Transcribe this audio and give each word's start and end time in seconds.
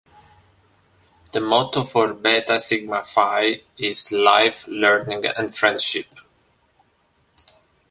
The 1.31 1.39
motto 1.39 1.83
for 1.83 2.11
Beta 2.15 2.59
Sigma 2.59 3.03
Phi 3.03 3.61
is 3.77 4.11
Life, 4.11 4.67
Learning 4.67 5.21
and 5.37 5.55
Friendship. 5.55 6.07